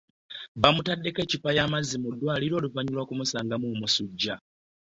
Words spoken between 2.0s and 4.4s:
mu ddwaliro oluvanyuma lwo kumusangamu omusujja.